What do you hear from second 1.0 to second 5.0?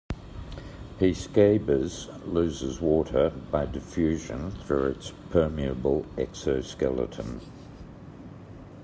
scabers" loses water by diffusion through